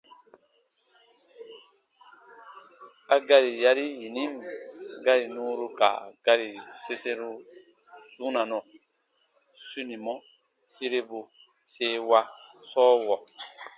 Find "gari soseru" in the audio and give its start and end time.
6.25-7.29